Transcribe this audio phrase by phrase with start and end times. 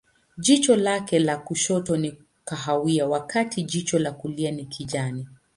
[0.37, 5.27] Jicho lake la kushoto ni kahawia, wakati jicho la kulia ni kijani.